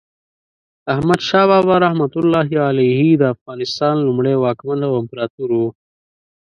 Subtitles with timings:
[0.93, 5.61] احمد شاه بابا رحمة الله علیه د افغانستان لومړی واکمن او امپراتور و.